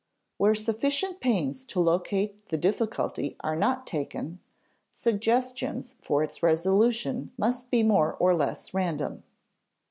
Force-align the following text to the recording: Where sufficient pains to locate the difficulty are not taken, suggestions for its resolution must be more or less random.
Where 0.37 0.55
sufficient 0.55 1.19
pains 1.19 1.63
to 1.67 1.79
locate 1.79 2.47
the 2.49 2.57
difficulty 2.57 3.35
are 3.41 3.55
not 3.55 3.85
taken, 3.85 4.39
suggestions 4.89 5.93
for 6.01 6.23
its 6.23 6.41
resolution 6.41 7.31
must 7.37 7.69
be 7.69 7.83
more 7.83 8.15
or 8.15 8.33
less 8.33 8.73
random. 8.73 9.21